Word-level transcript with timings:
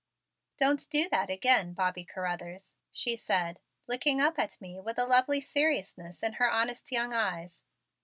"Don't 0.57 0.89
do 0.89 1.07
that 1.09 1.29
again, 1.29 1.73
Bobby 1.73 2.03
Carruthers," 2.03 2.73
she 2.91 3.15
said, 3.15 3.59
looking 3.85 4.19
up 4.19 4.39
at 4.39 4.59
me 4.59 4.79
with 4.79 4.97
a 4.97 5.05
lovely 5.05 5.39
seriousness 5.41 6.23
in 6.23 6.33
her 6.41 6.49
honest 6.49 6.91
young 6.91 7.13
eyes. 7.13 7.61